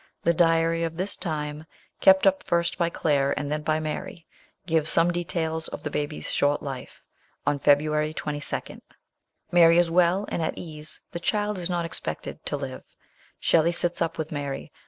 [0.23, 1.65] The diary of this time,
[1.99, 4.25] kept up first by Claire, and then by Mary,
[4.65, 7.03] gives some details of the baby's short life.
[7.45, 8.81] On February 22
[9.51, 12.81] Mary is well and at ease, the child not expected to live,
[13.39, 14.69] Shelley sits up with Mar}'.